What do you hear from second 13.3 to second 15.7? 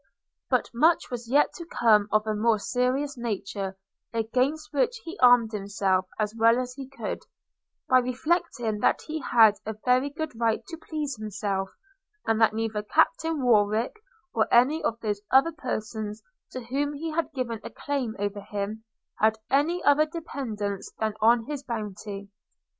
Warwick, nor any of those other